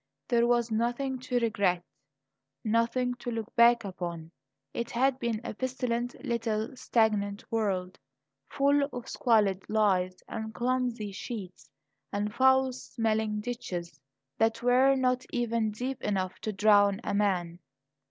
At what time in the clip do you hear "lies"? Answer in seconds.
9.69-10.17